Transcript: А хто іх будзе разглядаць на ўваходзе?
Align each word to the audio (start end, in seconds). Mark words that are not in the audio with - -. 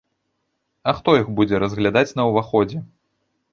А 0.91 0.95
хто 1.01 1.09
іх 1.19 1.29
будзе 1.41 1.61
разглядаць 1.65 2.15
на 2.23 2.27
ўваходзе? 2.31 2.85